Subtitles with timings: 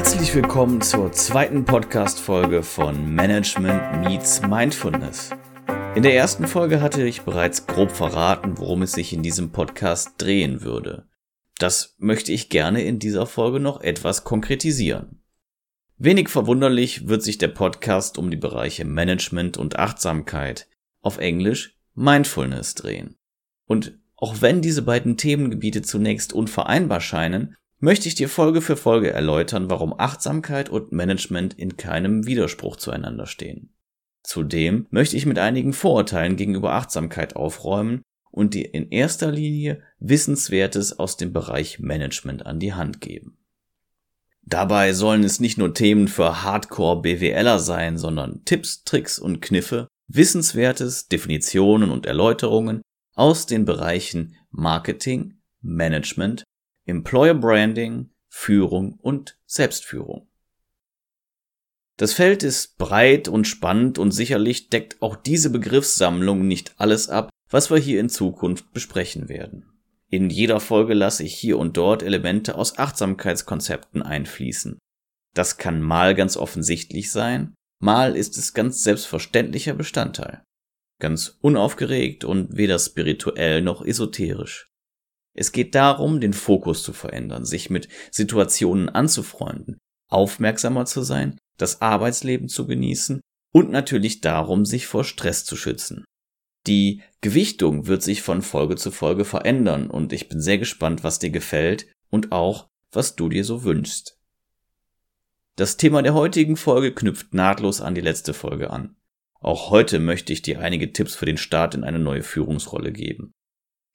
[0.00, 5.28] Herzlich willkommen zur zweiten Podcast-Folge von Management Meets Mindfulness.
[5.94, 10.14] In der ersten Folge hatte ich bereits grob verraten, worum es sich in diesem Podcast
[10.16, 11.06] drehen würde.
[11.58, 15.22] Das möchte ich gerne in dieser Folge noch etwas konkretisieren.
[15.98, 20.66] Wenig verwunderlich wird sich der Podcast um die Bereiche Management und Achtsamkeit,
[21.02, 23.18] auf Englisch Mindfulness drehen.
[23.66, 29.10] Und auch wenn diese beiden Themengebiete zunächst unvereinbar scheinen, möchte ich dir Folge für Folge
[29.10, 33.74] erläutern, warum Achtsamkeit und Management in keinem Widerspruch zueinander stehen.
[34.22, 40.98] Zudem möchte ich mit einigen Vorurteilen gegenüber Achtsamkeit aufräumen und dir in erster Linie Wissenswertes
[40.98, 43.38] aus dem Bereich Management an die Hand geben.
[44.42, 49.88] Dabei sollen es nicht nur Themen für Hardcore BWLer sein, sondern Tipps, Tricks und Kniffe,
[50.08, 52.82] Wissenswertes, Definitionen und Erläuterungen
[53.14, 56.44] aus den Bereichen Marketing, Management
[56.86, 60.28] Employer Branding, Führung und Selbstführung.
[61.96, 67.28] Das Feld ist breit und spannend und sicherlich deckt auch diese Begriffssammlung nicht alles ab,
[67.50, 69.66] was wir hier in Zukunft besprechen werden.
[70.08, 74.78] In jeder Folge lasse ich hier und dort Elemente aus Achtsamkeitskonzepten einfließen.
[75.34, 80.42] Das kann mal ganz offensichtlich sein, mal ist es ganz selbstverständlicher Bestandteil.
[81.00, 84.69] Ganz unaufgeregt und weder spirituell noch esoterisch.
[85.40, 89.78] Es geht darum, den Fokus zu verändern, sich mit Situationen anzufreunden,
[90.10, 96.04] aufmerksamer zu sein, das Arbeitsleben zu genießen und natürlich darum, sich vor Stress zu schützen.
[96.66, 101.20] Die Gewichtung wird sich von Folge zu Folge verändern und ich bin sehr gespannt, was
[101.20, 104.18] dir gefällt und auch, was du dir so wünschst.
[105.56, 108.94] Das Thema der heutigen Folge knüpft nahtlos an die letzte Folge an.
[109.40, 113.32] Auch heute möchte ich dir einige Tipps für den Start in eine neue Führungsrolle geben.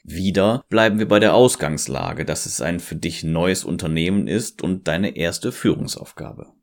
[0.08, 4.88] Wieder bleiben wir bei der Ausgangslage, dass es ein für dich neues Unternehmen ist und
[4.88, 6.54] deine erste Führungsaufgabe.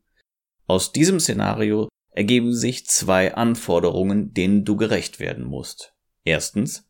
[0.65, 5.93] Aus diesem Szenario ergeben sich zwei Anforderungen, denen du gerecht werden musst.
[6.23, 6.87] Erstens,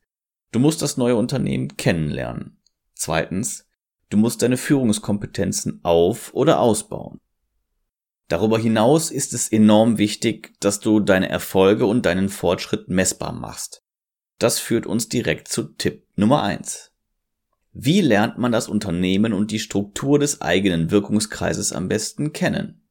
[0.52, 2.62] du musst das neue Unternehmen kennenlernen.
[2.94, 3.68] Zweitens,
[4.12, 7.20] du musst deine Führungskompetenzen auf- oder ausbauen.
[8.28, 13.83] Darüber hinaus ist es enorm wichtig, dass du deine Erfolge und deinen Fortschritt messbar machst.
[14.40, 16.92] Das führt uns direkt zu Tipp Nummer eins.
[17.72, 22.84] Wie lernt man das Unternehmen und die Struktur des eigenen Wirkungskreises am besten kennen?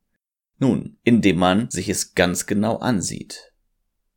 [0.59, 3.53] Nun, indem man sich es ganz genau ansieht.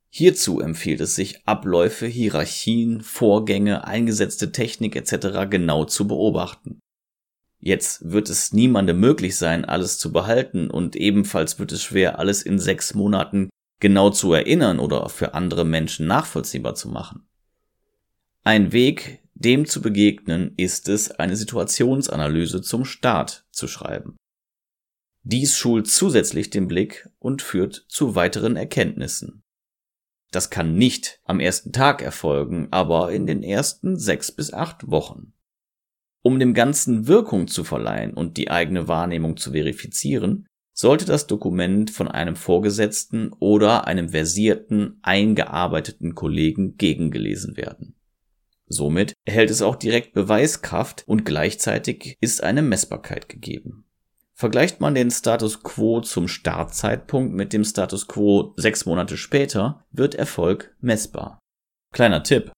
[0.10, 5.50] Hierzu empfiehlt es sich, Abläufe, Hierarchien, Vorgänge, eingesetzte Technik etc.
[5.50, 6.80] genau zu beobachten.
[7.60, 12.44] Jetzt wird es niemandem möglich sein, alles zu behalten und ebenfalls wird es schwer, alles
[12.44, 13.50] in sechs Monaten
[13.80, 17.28] genau zu erinnern oder für andere Menschen nachvollziehbar zu machen.
[18.44, 24.16] Ein Weg, dem zu begegnen, ist es, eine Situationsanalyse zum Start zu schreiben.
[25.24, 29.44] Dies schult zusätzlich den Blick und führt zu weiteren Erkenntnissen.
[30.32, 35.34] Das kann nicht am ersten Tag erfolgen, aber in den ersten sechs bis acht Wochen.
[36.22, 41.90] Um dem Ganzen Wirkung zu verleihen und die eigene Wahrnehmung zu verifizieren, sollte das Dokument
[41.90, 47.96] von einem Vorgesetzten oder einem versierten, eingearbeiteten Kollegen gegengelesen werden.
[48.68, 53.86] Somit erhält es auch direkt Beweiskraft und gleichzeitig ist eine Messbarkeit gegeben.
[54.34, 60.14] Vergleicht man den Status quo zum Startzeitpunkt mit dem Status quo sechs Monate später, wird
[60.14, 61.40] Erfolg messbar.
[61.94, 62.52] Kleiner Tipp.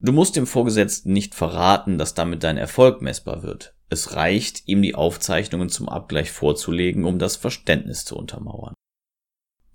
[0.00, 3.74] Du musst dem Vorgesetzten nicht verraten, dass damit dein Erfolg messbar wird.
[3.90, 8.74] Es reicht, ihm die Aufzeichnungen zum Abgleich vorzulegen, um das Verständnis zu untermauern.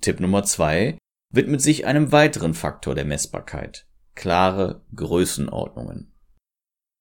[0.02, 0.98] Tipp Nummer zwei
[1.32, 3.88] widmet sich einem weiteren Faktor der Messbarkeit.
[4.14, 6.14] Klare Größenordnungen.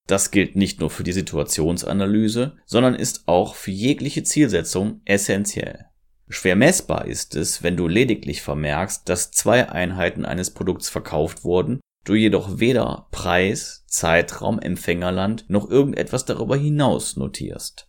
[0.08, 5.86] Das gilt nicht nur für die Situationsanalyse, sondern ist auch für jegliche Zielsetzung essentiell.
[6.28, 11.80] Schwer messbar ist es, wenn du lediglich vermerkst, dass zwei Einheiten eines Produkts verkauft wurden
[12.04, 17.88] du jedoch weder Preis, Zeitraum, Empfängerland noch irgendetwas darüber hinaus notierst.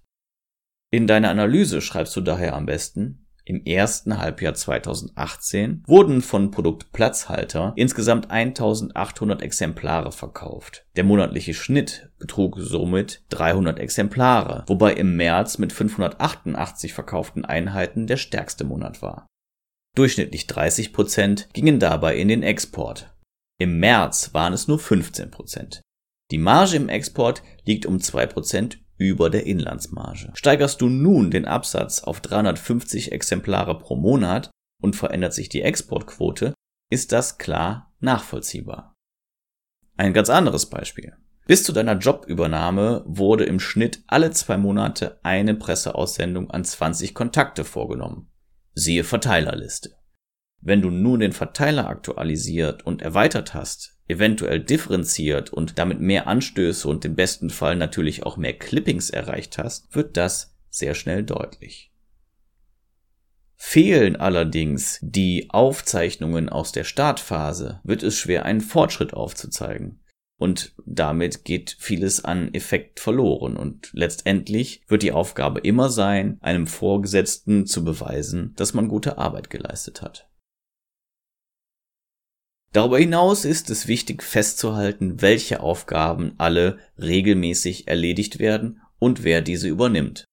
[0.91, 6.93] In deiner Analyse schreibst du daher am besten, im ersten Halbjahr 2018 wurden von Produkt
[6.93, 10.85] Platzhalter insgesamt 1800 Exemplare verkauft.
[10.95, 18.17] Der monatliche Schnitt betrug somit 300 Exemplare, wobei im März mit 588 verkauften Einheiten der
[18.17, 19.27] stärkste Monat war.
[19.95, 23.12] Durchschnittlich 30 Prozent gingen dabei in den Export,
[23.59, 25.81] im März waren es nur 15%
[26.31, 30.31] Die Marge im Export liegt um 2% über der Inlandsmarge.
[30.33, 34.49] Steigerst du nun den Absatz auf 350 Exemplare pro Monat
[34.81, 36.53] und verändert sich die Exportquote,
[36.89, 38.93] ist das klar nachvollziehbar.
[39.97, 41.15] Ein ganz anderes Beispiel.
[41.45, 47.65] Bis zu deiner Jobübernahme wurde im Schnitt alle zwei Monate eine Presseaussendung an 20 Kontakte
[47.65, 48.31] vorgenommen.
[48.73, 49.95] Siehe Verteilerliste.
[50.65, 56.87] Wenn du nun den Verteiler aktualisiert und erweitert hast, eventuell differenziert und damit mehr Anstöße
[56.87, 61.91] und im besten Fall natürlich auch mehr Clippings erreicht hast, wird das sehr schnell deutlich.
[63.55, 69.99] Fehlen allerdings die Aufzeichnungen aus der Startphase, wird es schwer, einen Fortschritt aufzuzeigen.
[70.37, 76.67] Und damit geht vieles an Effekt verloren und letztendlich wird die Aufgabe immer sein, einem
[76.67, 80.29] Vorgesetzten zu beweisen, dass man gute Arbeit geleistet hat.
[82.73, 89.67] Darüber hinaus ist es wichtig festzuhalten, welche Aufgaben alle regelmäßig erledigt werden und wer diese
[89.67, 90.25] übernimmt.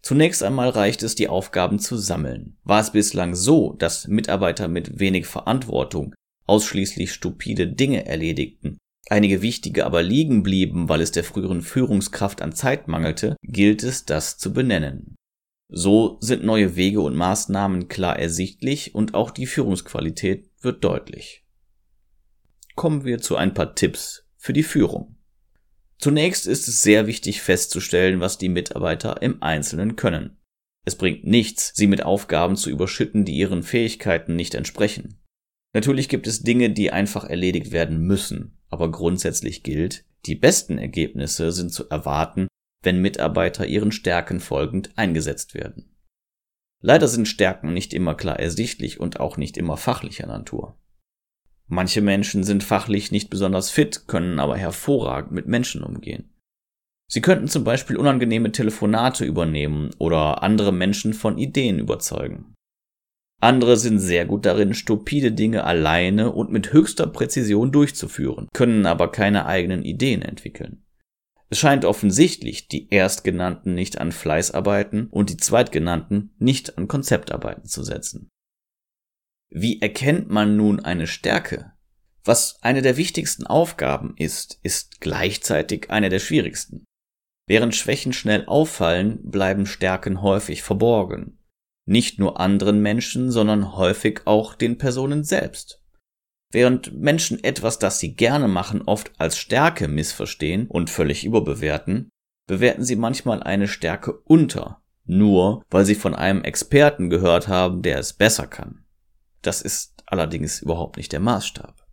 [0.00, 2.56] Zunächst einmal reicht es, die Aufgaben zu sammeln.
[2.62, 6.14] War es bislang so, dass Mitarbeiter mit wenig Verantwortung
[6.46, 8.78] ausschließlich stupide Dinge erledigten,
[9.10, 14.04] einige wichtige aber liegen blieben, weil es der früheren Führungskraft an Zeit mangelte, gilt es,
[14.04, 15.16] das zu benennen.
[15.68, 21.41] So sind neue Wege und Maßnahmen klar ersichtlich und auch die Führungsqualität wird deutlich
[22.74, 25.16] kommen wir zu ein paar Tipps für die Führung.
[25.98, 30.38] Zunächst ist es sehr wichtig festzustellen, was die Mitarbeiter im Einzelnen können.
[30.84, 35.20] Es bringt nichts, sie mit Aufgaben zu überschütten, die ihren Fähigkeiten nicht entsprechen.
[35.74, 41.52] Natürlich gibt es Dinge, die einfach erledigt werden müssen, aber grundsätzlich gilt, die besten Ergebnisse
[41.52, 42.48] sind zu erwarten,
[42.82, 45.96] wenn Mitarbeiter ihren Stärken folgend eingesetzt werden.
[46.80, 50.76] Leider sind Stärken nicht immer klar ersichtlich und auch nicht immer fachlicher Natur.
[51.72, 56.28] Manche Menschen sind fachlich nicht besonders fit, können aber hervorragend mit Menschen umgehen.
[57.10, 62.52] Sie könnten zum Beispiel unangenehme Telefonate übernehmen oder andere Menschen von Ideen überzeugen.
[63.40, 69.10] Andere sind sehr gut darin, stupide Dinge alleine und mit höchster Präzision durchzuführen, können aber
[69.10, 70.84] keine eigenen Ideen entwickeln.
[71.48, 77.82] Es scheint offensichtlich, die Erstgenannten nicht an Fleißarbeiten und die Zweitgenannten nicht an Konzeptarbeiten zu
[77.82, 78.28] setzen.
[79.54, 81.72] Wie erkennt man nun eine Stärke?
[82.24, 86.86] Was eine der wichtigsten Aufgaben ist, ist gleichzeitig eine der schwierigsten.
[87.46, 91.38] Während Schwächen schnell auffallen, bleiben Stärken häufig verborgen.
[91.86, 95.82] Nicht nur anderen Menschen, sondern häufig auch den Personen selbst.
[96.50, 102.08] Während Menschen etwas, das sie gerne machen, oft als Stärke missverstehen und völlig überbewerten,
[102.46, 107.98] bewerten sie manchmal eine Stärke unter, nur weil sie von einem Experten gehört haben, der
[107.98, 108.81] es besser kann.
[109.42, 111.86] Das ist allerdings überhaupt nicht der Maßstab.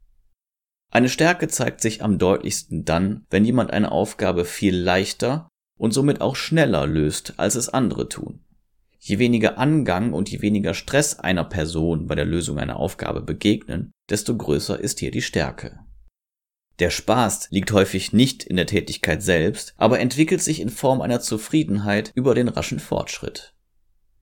[0.92, 5.48] Eine Stärke zeigt sich am deutlichsten dann, wenn jemand eine Aufgabe viel leichter
[5.78, 8.44] und somit auch schneller löst, als es andere tun.
[9.00, 13.92] Je weniger Angang und je weniger Stress einer Person bei der Lösung einer Aufgabe begegnen,
[14.10, 15.80] desto größer ist hier die Stärke.
[16.80, 21.20] Der Spaß liegt häufig nicht in der Tätigkeit selbst, aber entwickelt sich in Form einer
[21.20, 23.54] Zufriedenheit über den raschen Fortschritt.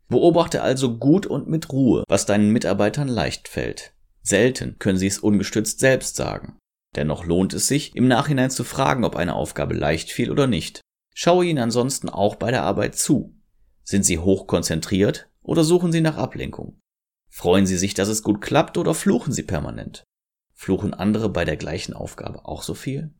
[0.09, 3.93] Beobachte also gut und mit Ruhe, was deinen Mitarbeitern leicht fällt.
[4.21, 6.57] Selten können sie es ungestützt selbst sagen.
[6.95, 10.81] Dennoch lohnt es sich, im Nachhinein zu fragen, ob eine Aufgabe leicht fiel oder nicht.
[11.13, 13.35] Schaue ihnen ansonsten auch bei der Arbeit zu.
[13.83, 16.79] Sind sie hoch konzentriert oder suchen sie nach Ablenkung?
[17.29, 20.03] Freuen sie sich, dass es gut klappt oder fluchen sie permanent?
[20.53, 23.13] Fluchen andere bei der gleichen Aufgabe auch so viel?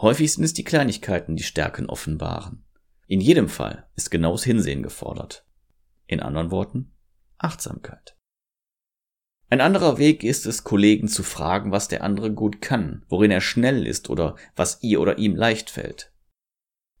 [0.00, 2.64] Häufig sind es die Kleinigkeiten, die Stärken offenbaren.
[3.06, 5.46] In jedem Fall ist genaues Hinsehen gefordert.
[6.06, 6.92] In anderen Worten,
[7.38, 8.16] Achtsamkeit.
[9.48, 13.42] Ein anderer Weg ist es, Kollegen zu fragen, was der andere gut kann, worin er
[13.42, 16.10] schnell ist oder was ihr oder ihm leicht fällt.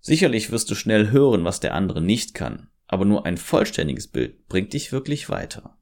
[0.00, 4.48] Sicherlich wirst du schnell hören, was der andere nicht kann, aber nur ein vollständiges Bild
[4.48, 5.78] bringt dich wirklich weiter.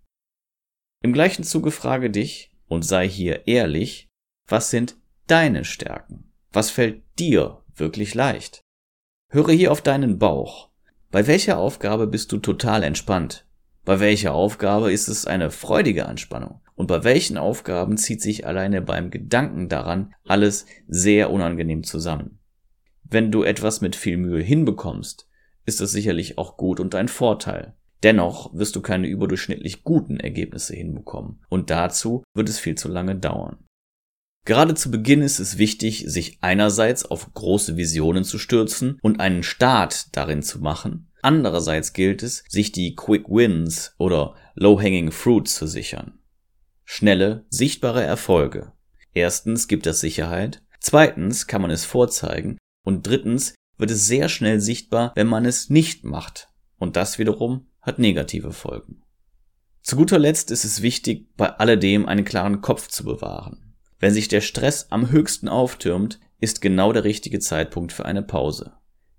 [1.03, 4.09] Im gleichen Zuge frage dich, und sei hier ehrlich,
[4.47, 4.97] was sind
[5.27, 6.33] deine Stärken?
[6.53, 8.62] Was fällt dir wirklich leicht?
[9.33, 10.70] Höre hier auf deinen Bauch
[11.11, 13.45] bei welcher Aufgabe bist du total entspannt?
[13.85, 16.61] Bei welcher Aufgabe ist es eine freudige Anspannung?
[16.76, 22.38] Und bei welchen Aufgaben zieht sich alleine beim Gedanken daran alles sehr unangenehm zusammen?
[23.02, 25.29] Wenn du etwas mit viel Mühe hinbekommst,
[25.67, 27.75] ist es sicherlich auch gut und ein Vorteil.
[28.05, 31.43] Dennoch wirst du keine überdurchschnittlich guten Ergebnisse hinbekommen.
[31.49, 33.59] Und dazu wird es viel zu lange dauern.
[34.44, 39.42] Gerade zu Beginn ist es wichtig, sich einerseits auf große Visionen zu stürzen und einen
[39.42, 41.11] Start darin zu machen.
[41.23, 46.18] Andererseits gilt es, sich die Quick Wins oder Low-Hanging Fruits zu sichern.
[46.85, 48.73] Schnelle, sichtbare Erfolge.
[49.12, 54.61] Erstens gibt das Sicherheit, zweitens kann man es vorzeigen und drittens wird es sehr schnell
[54.61, 56.49] sichtbar, wenn man es nicht macht.
[56.78, 59.02] Und das wiederum hat negative Folgen.
[59.82, 63.70] Zu guter Letzt ist es wichtig, bei alledem einen klaren Kopf zu bewahren.
[64.00, 68.73] Wenn sich der Stress am höchsten auftürmt, ist genau der richtige Zeitpunkt für eine Pause.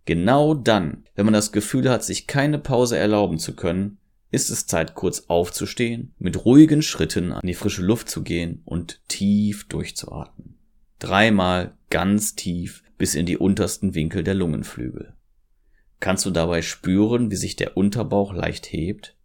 [0.05, 3.99] Genau dann, wenn man das Gefühl hat, sich keine Pause erlauben zu können,
[4.31, 9.01] ist es Zeit, kurz aufzustehen, mit ruhigen Schritten an die frische Luft zu gehen und
[9.07, 10.57] tief durchzuatmen.
[10.97, 15.13] Dreimal ganz tief bis in die untersten Winkel der Lungenflügel.
[15.99, 19.15] Kannst du dabei spüren, wie sich der Unterbauch leicht hebt?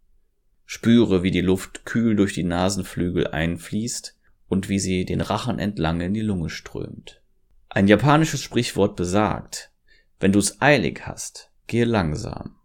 [0.65, 4.16] Spüre, wie die Luft kühl durch die Nasenflügel einfließt
[4.47, 7.21] und wie sie den Rachen entlang in die Lunge strömt.
[7.69, 9.71] Ein japanisches Sprichwort besagt,
[10.19, 12.55] wenn du es eilig hast, gehe langsam.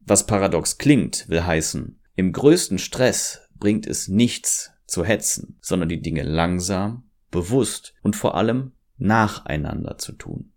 [0.00, 6.00] Was paradox klingt, will heißen, im größten Stress bringt es nichts zu hetzen, sondern die
[6.00, 10.52] Dinge langsam, bewusst und vor allem nacheinander zu tun.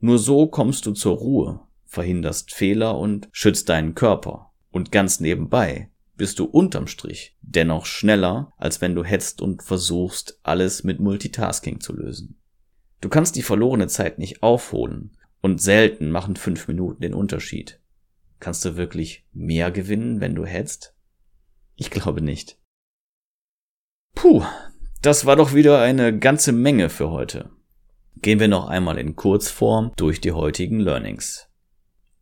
[0.00, 4.52] Nur so kommst du zur Ruhe, verhinderst Fehler und schützt deinen Körper.
[4.70, 5.91] Und ganz nebenbei
[6.22, 11.80] bist du unterm Strich dennoch schneller, als wenn du hetzt und versuchst, alles mit Multitasking
[11.80, 12.40] zu lösen.
[13.00, 17.80] Du kannst die verlorene Zeit nicht aufholen, und selten machen fünf Minuten den Unterschied.
[18.38, 20.94] Kannst du wirklich mehr gewinnen, wenn du hetzt?
[21.74, 22.56] Ich glaube nicht.
[24.14, 24.44] Puh,
[25.00, 27.50] das war doch wieder eine ganze Menge für heute.
[28.18, 31.48] Gehen wir noch einmal in Kurzform durch die heutigen Learnings.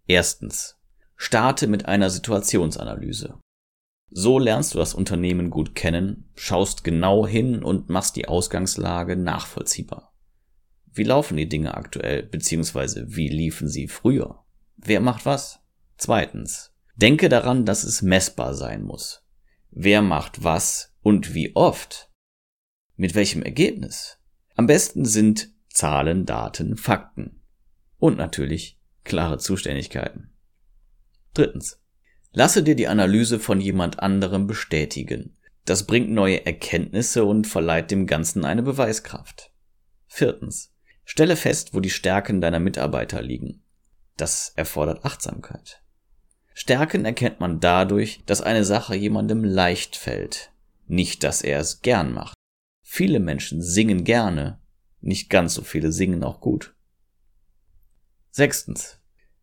[0.06, 0.78] Erstens.
[1.16, 3.38] Starte mit einer Situationsanalyse.
[4.10, 10.12] So lernst du das Unternehmen gut kennen, schaust genau hin und machst die Ausgangslage nachvollziehbar.
[10.92, 14.44] Wie laufen die Dinge aktuell, beziehungsweise wie liefen sie früher?
[14.76, 15.60] Wer macht was?
[15.96, 16.74] Zweitens.
[16.96, 19.24] Denke daran, dass es messbar sein muss.
[19.70, 22.10] Wer macht was und wie oft?
[22.96, 24.18] Mit welchem Ergebnis?
[24.56, 27.42] Am besten sind Zahlen, Daten, Fakten.
[27.96, 30.36] Und natürlich klare Zuständigkeiten.
[31.32, 31.79] Drittens.
[32.32, 35.36] Lasse dir die Analyse von jemand anderem bestätigen.
[35.64, 39.52] Das bringt neue Erkenntnisse und verleiht dem Ganzen eine Beweiskraft.
[40.06, 40.72] Viertens.
[41.04, 43.64] Stelle fest, wo die Stärken deiner Mitarbeiter liegen.
[44.16, 45.82] Das erfordert Achtsamkeit.
[46.54, 50.52] Stärken erkennt man dadurch, dass eine Sache jemandem leicht fällt,
[50.86, 52.34] nicht dass er es gern macht.
[52.82, 54.60] Viele Menschen singen gerne,
[55.00, 56.74] nicht ganz so viele singen auch gut.
[58.30, 59.00] Sechstens.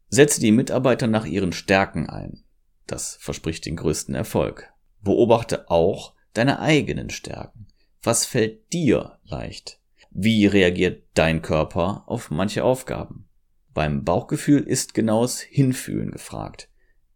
[0.10, 2.44] Setze die Mitarbeiter nach ihren Stärken ein.
[2.88, 4.74] Das verspricht den größten Erfolg.
[5.02, 7.68] Beobachte auch deine eigenen Stärken.
[8.02, 9.80] Was fällt dir leicht?
[10.12, 13.28] Wie reagiert dein Körper auf manche Aufgaben?
[13.74, 16.70] Beim Bauchgefühl ist genaues Hinfühlen gefragt.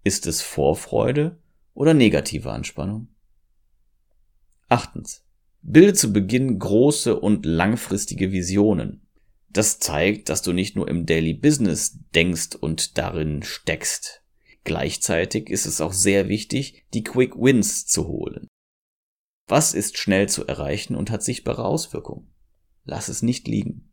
[0.03, 1.39] Ist es Vorfreude
[1.73, 3.07] oder negative Anspannung?
[4.67, 5.25] Achtens.
[5.61, 9.07] Bilde zu Beginn große und langfristige Visionen.
[9.49, 14.20] Das zeigt, dass du nicht nur im Daily Business denkst und darin steckst.
[14.63, 18.47] Gleichzeitig ist es auch sehr wichtig, die Quick Wins zu holen.
[19.47, 22.33] Was ist schnell zu erreichen und hat sichtbare Auswirkungen?
[22.83, 23.91] Lass es nicht liegen.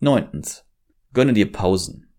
[0.00, 0.64] Neuntens.
[1.12, 2.12] Gönne dir Pausen.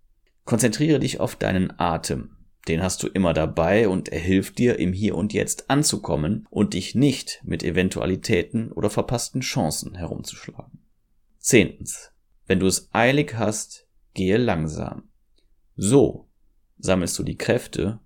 [0.45, 2.37] Konzentriere dich auf deinen Atem.
[2.67, 6.73] Den hast du immer dabei und er hilft dir, im Hier und Jetzt anzukommen und
[6.73, 10.79] dich nicht mit Eventualitäten oder verpassten Chancen herumzuschlagen.
[11.39, 12.11] Zehntens.
[12.45, 15.09] Wenn du es eilig hast, gehe langsam.
[15.75, 16.29] So
[16.83, 17.99] sammelst du die Kräfte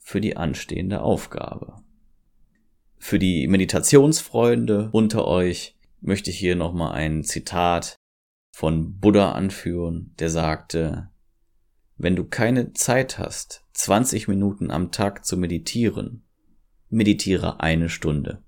[0.00, 1.76] für die anstehende Aufgabe.
[2.98, 7.96] Für die Meditationsfreunde unter euch möchte ich hier nochmal ein Zitat
[8.50, 11.10] von Buddha anführen, der sagte,
[11.96, 16.24] wenn du keine Zeit hast, 20 Minuten am Tag zu meditieren,
[16.90, 18.42] meditiere eine Stunde.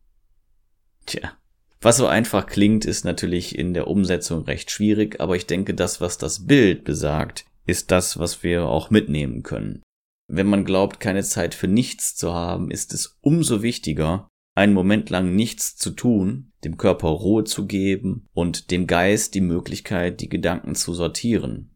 [1.06, 1.32] Tja,
[1.80, 6.00] was so einfach klingt, ist natürlich in der Umsetzung recht schwierig, aber ich denke, das,
[6.00, 9.82] was das Bild besagt, ist das, was wir auch mitnehmen können.
[10.28, 15.10] Wenn man glaubt, keine Zeit für nichts zu haben, ist es umso wichtiger, einen Moment
[15.10, 20.28] lang nichts zu tun, dem Körper Ruhe zu geben und dem Geist die Möglichkeit, die
[20.28, 21.70] Gedanken zu sortieren.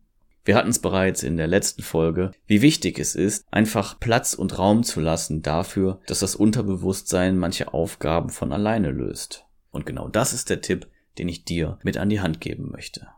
[0.44, 4.58] Wir hatten es bereits in der letzten Folge, wie wichtig es ist, einfach Platz und
[4.58, 9.44] Raum zu lassen dafür, dass das Unterbewusstsein manche Aufgaben von alleine löst.
[9.70, 13.08] Und genau das ist der Tipp, den ich dir mit an die Hand geben möchte.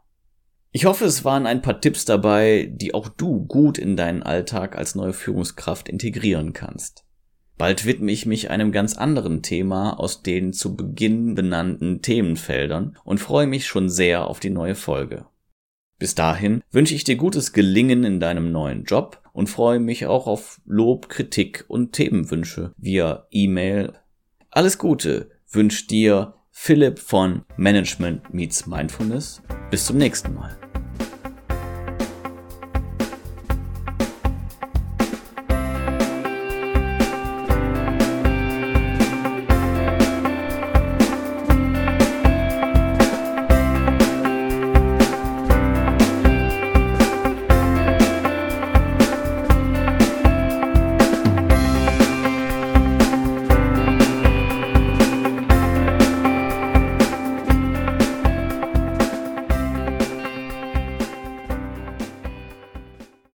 [0.74, 4.74] Ich hoffe, es waren ein paar Tipps dabei, die auch du gut in deinen Alltag
[4.74, 7.04] als neue Führungskraft integrieren kannst.
[7.58, 13.20] Bald widme ich mich einem ganz anderen Thema aus den zu Beginn benannten Themenfeldern und
[13.20, 15.26] freue mich schon sehr auf die neue Folge.
[15.98, 20.26] Bis dahin wünsche ich dir gutes Gelingen in deinem neuen Job und freue mich auch
[20.26, 23.92] auf Lob, Kritik und Themenwünsche via E-Mail.
[24.50, 29.42] Alles Gute wünscht dir Philipp von Management Meets Mindfulness.
[29.70, 30.56] Bis zum nächsten Mal.